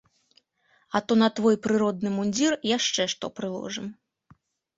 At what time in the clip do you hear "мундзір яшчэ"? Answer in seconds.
2.15-3.07